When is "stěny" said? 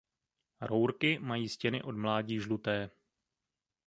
1.49-1.81